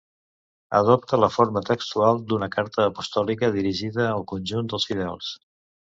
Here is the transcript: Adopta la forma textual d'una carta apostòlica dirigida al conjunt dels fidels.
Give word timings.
Adopta 0.77 1.19
la 1.23 1.29
forma 1.35 1.63
textual 1.67 2.23
d'una 2.33 2.49
carta 2.57 2.83
apostòlica 2.93 3.53
dirigida 3.61 4.11
al 4.19 4.29
conjunt 4.37 4.75
dels 4.77 4.93
fidels. 4.93 5.35